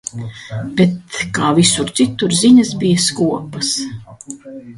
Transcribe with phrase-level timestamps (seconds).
[0.77, 3.71] Bet, kā visur citur, ziņas bija skopas.